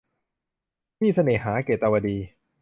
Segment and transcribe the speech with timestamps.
[0.99, 2.17] หนี้เสน่หา- เกตุวดี